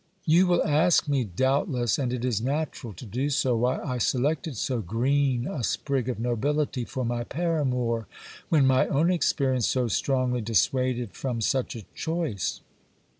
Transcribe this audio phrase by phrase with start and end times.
[0.25, 4.57] You will ask me, doubtless, and it is natural to do so, why I selected
[4.57, 8.07] so green a sprig of nobility for my paramour,
[8.49, 12.61] when my own experience so strongly dissuaded from such a choice.